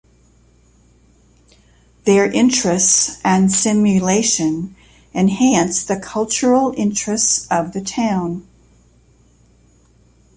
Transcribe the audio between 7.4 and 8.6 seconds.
of the town.